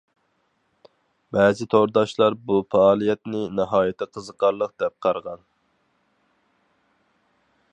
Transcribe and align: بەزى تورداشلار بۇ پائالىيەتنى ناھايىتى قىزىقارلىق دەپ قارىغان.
بەزى 1.35 1.67
تورداشلار 1.73 2.37
بۇ 2.47 2.57
پائالىيەتنى 2.75 3.41
ناھايىتى 3.59 4.09
قىزىقارلىق 4.17 4.73
دەپ 4.85 4.97
قارىغان. 5.07 5.45